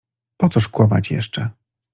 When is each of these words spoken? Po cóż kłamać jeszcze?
Po 0.37 0.49
cóż 0.49 0.67
kłamać 0.67 1.11
jeszcze? 1.11 1.49